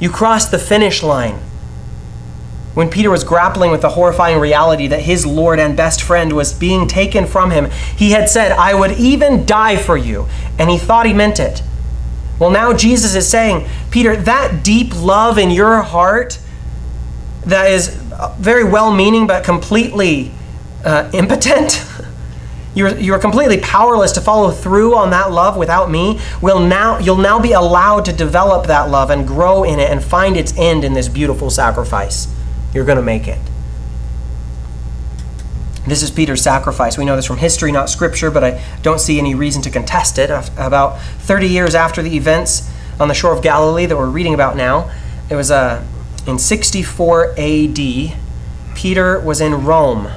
[0.00, 1.38] You cross the finish line.
[2.80, 6.54] When Peter was grappling with the horrifying reality that his Lord and best friend was
[6.54, 10.28] being taken from him, he had said, I would even die for you.
[10.58, 11.62] And he thought he meant it.
[12.38, 16.38] Well, now Jesus is saying, Peter, that deep love in your heart
[17.44, 17.88] that is
[18.38, 20.32] very well meaning but completely
[20.82, 21.84] uh, impotent.
[22.74, 26.18] You're, you're completely powerless to follow through on that love without me.
[26.40, 30.02] Will now, you'll now be allowed to develop that love and grow in it and
[30.02, 32.28] find its end in this beautiful sacrifice.
[32.72, 33.38] You're going to make it.
[35.86, 36.98] This is Peter's sacrifice.
[36.98, 40.18] We know this from history, not scripture, but I don't see any reason to contest
[40.18, 40.30] it.
[40.56, 44.56] About 30 years after the events on the shore of Galilee that we're reading about
[44.56, 44.90] now,
[45.30, 45.84] it was uh,
[46.26, 47.78] in 64 AD.
[48.74, 50.10] Peter was in Rome.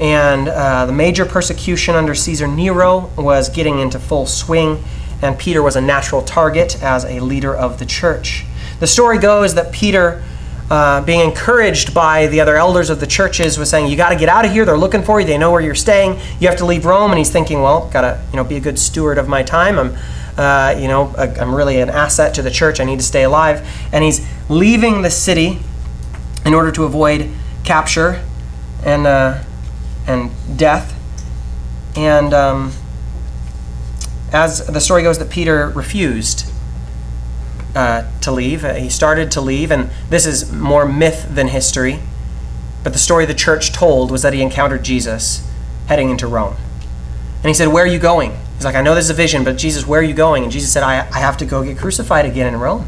[0.00, 4.82] And uh, the major persecution under Caesar Nero was getting into full swing,
[5.22, 8.44] and Peter was a natural target as a leader of the church.
[8.80, 10.24] The story goes that Peter
[10.72, 14.16] uh, being encouraged by the other elders of the churches was saying, "You got to
[14.16, 14.64] get out of here.
[14.64, 15.26] They're looking for you.
[15.26, 16.18] They know where you're staying.
[16.40, 18.78] You have to leave Rome." And he's thinking, "Well, gotta you know be a good
[18.78, 19.78] steward of my time.
[19.78, 19.98] I'm."
[20.34, 22.80] Uh, you know, I'm really an asset to the church.
[22.80, 23.68] I need to stay alive.
[23.92, 25.58] And he's leaving the city
[26.46, 27.28] in order to avoid
[27.64, 28.24] capture
[28.82, 29.42] and uh,
[30.06, 30.98] and death.
[31.98, 32.72] And um,
[34.32, 36.50] as the story goes, that Peter refused
[37.74, 38.64] uh, to leave.
[38.64, 42.00] Uh, he started to leave, and this is more myth than history.
[42.82, 45.48] But the story the church told was that he encountered Jesus
[45.86, 46.56] heading into Rome.
[47.42, 48.36] And he said, Where are you going?
[48.56, 50.44] He's like, I know there's a vision, but Jesus, where are you going?
[50.44, 52.86] And Jesus said, I, I have to go get crucified again in Rome.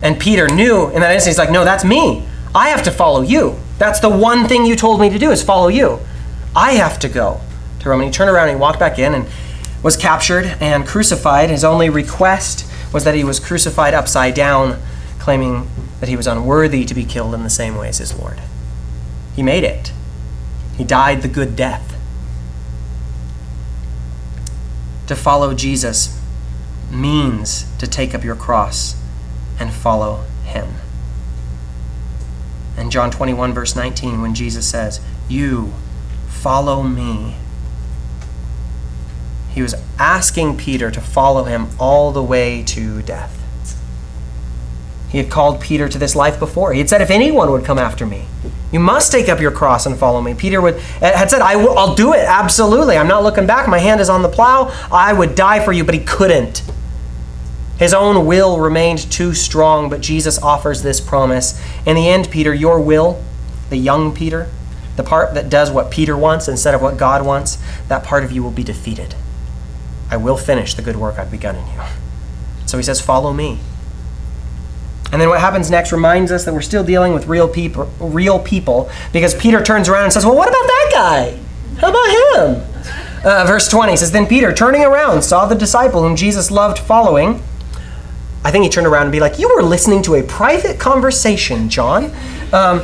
[0.00, 2.26] And Peter knew in that instant, he's like, No, that's me.
[2.54, 3.56] I have to follow you.
[3.78, 6.00] That's the one thing you told me to do is follow you.
[6.54, 7.40] I have to go
[7.80, 8.00] to Rome.
[8.00, 9.26] And he turned around and he walked back in and
[9.82, 11.50] was captured and crucified.
[11.50, 14.80] His only request was that he was crucified upside down,
[15.18, 15.68] claiming
[16.00, 18.40] that he was unworthy to be killed in the same way as his Lord.
[19.34, 19.92] He made it.
[20.76, 21.96] He died the good death.
[25.06, 26.18] To follow Jesus
[26.90, 29.00] means to take up your cross
[29.58, 30.74] and follow him.
[32.76, 35.72] And John 21, verse 19, when Jesus says, You
[36.28, 37.36] follow me
[39.54, 43.38] he was asking Peter to follow him all the way to death.
[45.10, 46.72] He had called Peter to this life before.
[46.72, 48.24] He had said, If anyone would come after me,
[48.72, 50.32] you must take up your cross and follow me.
[50.32, 52.96] Peter would, eh, had said, I will, I'll do it, absolutely.
[52.96, 53.68] I'm not looking back.
[53.68, 54.72] My hand is on the plow.
[54.90, 56.62] I would die for you, but he couldn't.
[57.78, 61.60] His own will remained too strong, but Jesus offers this promise.
[61.84, 63.22] In the end, Peter, your will,
[63.68, 64.48] the young Peter,
[64.96, 68.32] the part that does what Peter wants instead of what God wants, that part of
[68.32, 69.14] you will be defeated.
[70.12, 71.80] I will finish the good work I've begun in you.
[72.66, 73.58] So he says, Follow me.
[75.10, 78.38] And then what happens next reminds us that we're still dealing with real people, real
[78.38, 81.38] people because Peter turns around and says, Well, what about that guy?
[81.78, 83.24] How about him?
[83.24, 87.42] Uh, verse 20 says, Then Peter, turning around, saw the disciple whom Jesus loved following.
[88.44, 91.70] I think he turned around and be like, You were listening to a private conversation,
[91.70, 92.12] John.
[92.52, 92.82] Um,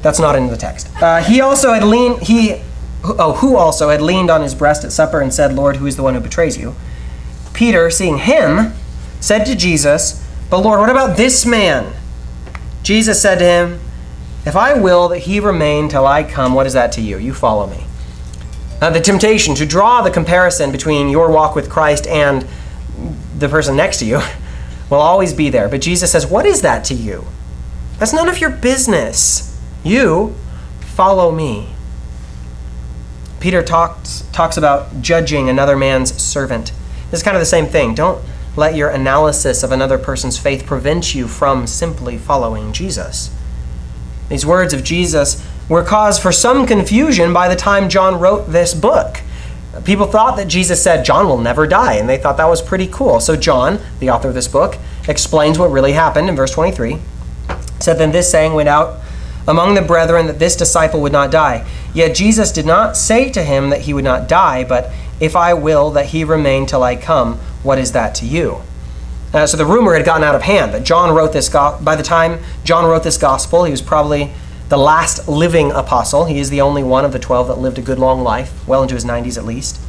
[0.00, 0.88] that's not in the text.
[1.02, 2.62] Uh, he also had leaned, he
[3.04, 5.96] oh, who also had leaned on his breast at supper and said, Lord, who is
[5.96, 6.74] the one who betrays you?
[7.52, 8.72] Peter, seeing him,
[9.20, 11.92] said to Jesus, But Lord, what about this man?
[12.82, 13.80] Jesus said to him,
[14.46, 17.18] If I will that he remain till I come, what is that to you?
[17.18, 17.84] You follow me.
[18.80, 22.46] Now, the temptation to draw the comparison between your walk with Christ and
[23.38, 24.20] the person next to you
[24.90, 25.68] will always be there.
[25.68, 27.26] But Jesus says, What is that to you?
[27.98, 29.60] That's none of your business.
[29.84, 30.34] You
[30.80, 31.68] follow me.
[33.40, 36.72] Peter talks, talks about judging another man's servant.
[37.10, 37.94] This is kind of the same thing.
[37.94, 38.22] Don't
[38.54, 43.34] let your analysis of another person's faith prevent you from simply following Jesus.
[44.28, 48.74] These words of Jesus were cause for some confusion by the time John wrote this
[48.74, 49.22] book.
[49.84, 52.88] People thought that Jesus said John will never die, and they thought that was pretty
[52.88, 53.20] cool.
[53.20, 54.76] So, John, the author of this book,
[55.08, 56.98] explains what really happened in verse 23.
[57.78, 59.00] said, Then this saying went out
[59.46, 61.66] among the brethren that this disciple would not die.
[61.94, 65.54] Yet Jesus did not say to him that he would not die, but if I
[65.54, 68.62] will that he remain till I come, what is that to you?
[69.32, 71.48] Uh, so the rumor had gotten out of hand that John wrote this.
[71.48, 74.32] Go- by the time John wrote this gospel, he was probably
[74.68, 76.24] the last living apostle.
[76.24, 78.82] He is the only one of the twelve that lived a good long life, well
[78.82, 79.80] into his 90s at least.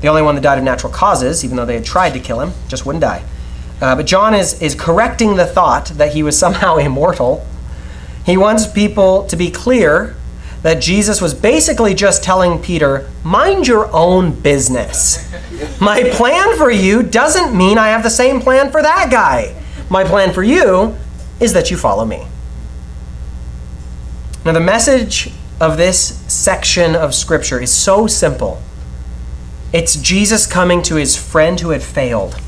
[0.00, 2.40] The only one that died of natural causes, even though they had tried to kill
[2.40, 3.24] him, just wouldn't die.
[3.80, 7.46] Uh, but John is, is correcting the thought that he was somehow immortal.
[8.30, 10.14] He wants people to be clear
[10.62, 15.28] that Jesus was basically just telling Peter, mind your own business.
[15.80, 19.60] My plan for you doesn't mean I have the same plan for that guy.
[19.88, 20.96] My plan for you
[21.40, 22.24] is that you follow me.
[24.44, 28.62] Now, the message of this section of Scripture is so simple.
[29.72, 32.40] It's Jesus coming to his friend who had failed.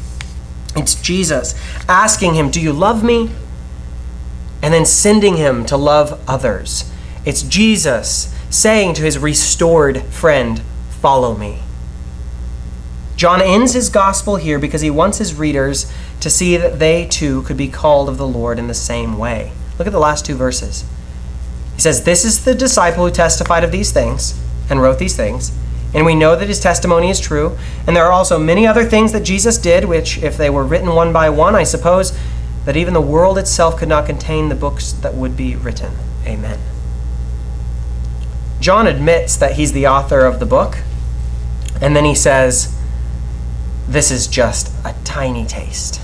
[0.77, 1.57] It's Jesus
[1.89, 3.33] asking him, Do you love me?
[4.63, 6.91] And then sending him to love others.
[7.25, 10.61] It's Jesus saying to his restored friend,
[11.01, 11.63] Follow me.
[13.17, 17.43] John ends his gospel here because he wants his readers to see that they too
[17.43, 19.53] could be called of the Lord in the same way.
[19.79, 20.85] Look at the last two verses.
[21.75, 24.41] He says, This is the disciple who testified of these things
[24.71, 25.53] and wrote these things.
[25.95, 27.57] And we know that his testimony is true.
[27.87, 30.95] And there are also many other things that Jesus did, which, if they were written
[30.95, 32.19] one by one, I suppose
[32.65, 35.93] that even the world itself could not contain the books that would be written.
[36.27, 36.59] Amen.
[38.61, 40.79] John admits that he's the author of the book,
[41.81, 42.77] and then he says,
[43.89, 46.01] This is just a tiny taste.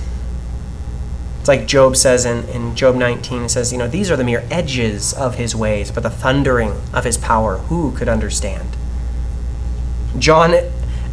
[1.39, 4.25] It's like Job says in, in Job 19, he says, You know, these are the
[4.25, 8.75] mere edges of his ways, but the thundering of his power, who could understand?
[10.17, 10.53] John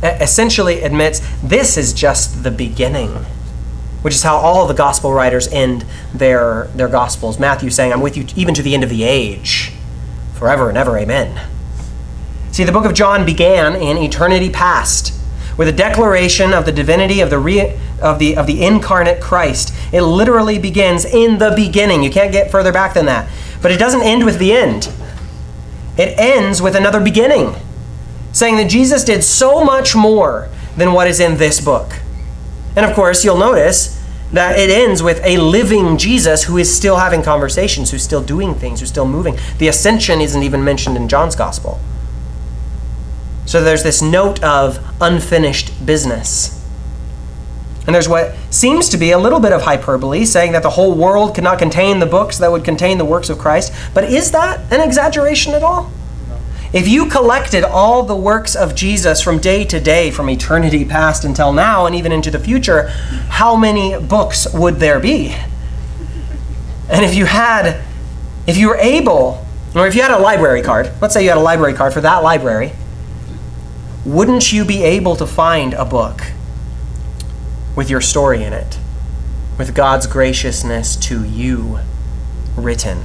[0.03, 3.25] essentially admits this is just the beginning,
[4.07, 5.85] which is how all the gospel writers end
[6.15, 7.41] their, their gospels.
[7.41, 9.73] Matthew saying, I'm with you even to the end of the age
[10.35, 10.97] forever and ever.
[10.97, 11.45] Amen.
[12.53, 15.13] See, the book of John began in eternity past
[15.59, 19.75] with a declaration of the divinity of the, re- of the, of the incarnate Christ.
[19.93, 22.05] It literally begins in the beginning.
[22.05, 23.29] You can't get further back than that.
[23.61, 24.89] But it doesn't end with the end,
[25.97, 27.57] it ends with another beginning,
[28.31, 31.95] saying that Jesus did so much more than what is in this book.
[32.77, 33.96] And of course, you'll notice
[34.33, 38.55] that it ends with a living Jesus who is still having conversations, who's still doing
[38.55, 39.39] things, who's still moving.
[39.59, 41.81] The ascension isn't even mentioned in John's gospel.
[43.47, 46.53] So there's this note of unfinished business.
[47.87, 50.95] And there's what seems to be a little bit of hyperbole, saying that the whole
[50.95, 53.73] world cannot contain the books that would contain the works of Christ.
[53.95, 55.93] But is that an exaggeration at all?
[56.73, 61.25] If you collected all the works of Jesus from day to day, from eternity past
[61.25, 62.89] until now, and even into the future,
[63.29, 65.37] how many books would there be?
[66.89, 67.83] And if you had,
[68.47, 71.39] if you were able, or if you had a library card, let's say you had
[71.39, 72.73] a library card for that library,
[74.05, 76.23] wouldn't you be able to find a book
[77.75, 78.79] with your story in it,
[79.59, 81.81] with God's graciousness to you
[82.57, 83.03] written?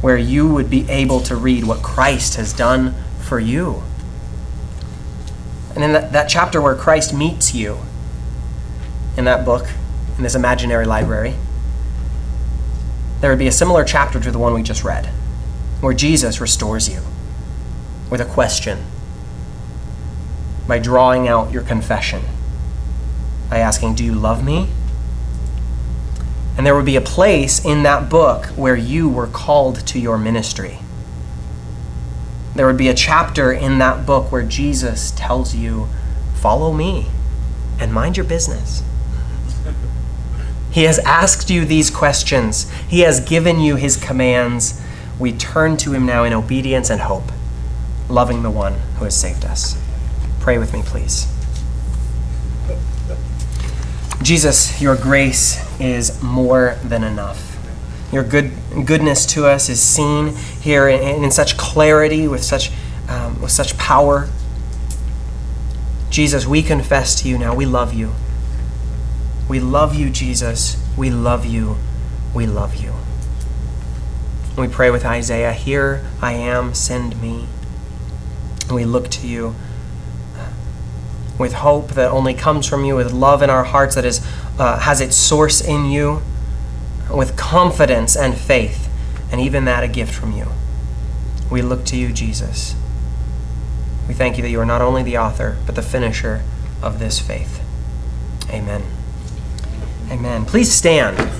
[0.00, 3.82] Where you would be able to read what Christ has done for you.
[5.74, 7.78] And in that, that chapter where Christ meets you,
[9.16, 9.66] in that book,
[10.16, 11.34] in this imaginary library,
[13.20, 15.06] there would be a similar chapter to the one we just read,
[15.80, 17.02] where Jesus restores you
[18.10, 18.78] with a question
[20.66, 22.22] by drawing out your confession,
[23.50, 24.68] by asking, Do you love me?
[26.60, 30.18] And there would be a place in that book where you were called to your
[30.18, 30.80] ministry.
[32.54, 35.88] There would be a chapter in that book where Jesus tells you,
[36.34, 37.06] Follow me
[37.78, 38.82] and mind your business.
[40.70, 44.82] He has asked you these questions, He has given you His commands.
[45.18, 47.32] We turn to Him now in obedience and hope,
[48.10, 49.82] loving the one who has saved us.
[50.40, 51.26] Pray with me, please.
[54.22, 57.46] Jesus, your grace is more than enough.
[58.12, 58.52] Your good
[58.84, 62.70] goodness to us is seen here in, in such clarity, with such
[63.08, 64.28] um, with such power.
[66.10, 67.54] Jesus, we confess to you now.
[67.54, 68.12] We love you.
[69.48, 70.76] We love you, Jesus.
[70.96, 71.76] We love you.
[72.34, 72.92] We love you.
[74.56, 77.46] We pray with Isaiah, Here I am, send me.
[78.62, 79.54] And we look to you
[81.40, 84.20] with hope that only comes from you, with love in our hearts that is,
[84.58, 86.20] uh, has its source in you,
[87.10, 88.88] with confidence and faith,
[89.32, 90.46] and even that a gift from you.
[91.50, 92.76] We look to you, Jesus.
[94.06, 96.42] We thank you that you are not only the author, but the finisher
[96.82, 97.62] of this faith.
[98.50, 98.82] Amen.
[100.10, 100.44] Amen.
[100.44, 101.30] Please stand.